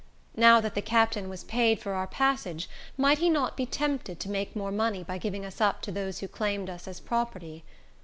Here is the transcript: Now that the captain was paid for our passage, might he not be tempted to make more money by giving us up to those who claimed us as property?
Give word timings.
Now 0.35 0.59
that 0.61 0.73
the 0.73 0.81
captain 0.81 1.29
was 1.29 1.43
paid 1.43 1.79
for 1.79 1.91
our 1.93 2.07
passage, 2.07 2.67
might 2.97 3.19
he 3.19 3.29
not 3.29 3.55
be 3.55 3.67
tempted 3.67 4.19
to 4.19 4.31
make 4.31 4.55
more 4.55 4.71
money 4.71 5.03
by 5.03 5.19
giving 5.19 5.45
us 5.45 5.61
up 5.61 5.83
to 5.83 5.91
those 5.91 6.21
who 6.21 6.27
claimed 6.27 6.71
us 6.71 6.87
as 6.87 6.99
property? 6.99 7.63